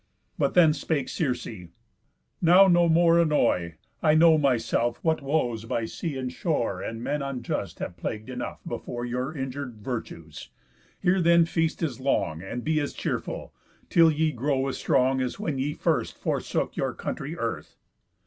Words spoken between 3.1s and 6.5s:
annoy, I know myself what woes by sea, and